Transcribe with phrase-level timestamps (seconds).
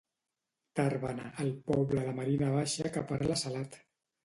[0.79, 3.81] Tàrbena, el poble de la Marina Baixa que parla salat.